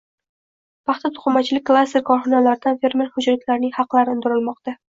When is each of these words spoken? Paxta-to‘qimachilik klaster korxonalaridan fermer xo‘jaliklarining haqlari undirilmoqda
Paxta-to‘qimachilik 0.89 1.67
klaster 1.71 2.03
korxonalaridan 2.09 2.81
fermer 2.87 3.13
xo‘jaliklarining 3.15 3.77
haqlari 3.79 4.17
undirilmoqda 4.19 4.79